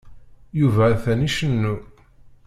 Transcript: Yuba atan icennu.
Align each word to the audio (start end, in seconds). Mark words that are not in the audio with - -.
Yuba 0.59 0.83
atan 0.93 1.19
icennu. 1.27 1.75